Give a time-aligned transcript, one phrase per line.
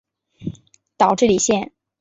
[0.97, 1.71] 岛智里线